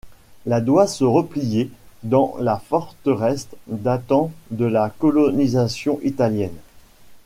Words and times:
La 0.47 0.61
doit 0.61 0.87
se 0.87 1.03
replier 1.03 1.69
dans 2.01 2.33
la 2.39 2.57
forteresse 2.57 3.47
datant 3.67 4.31
de 4.49 4.65
la 4.65 4.89
colonisation 4.89 5.99
italienne. 6.01 6.57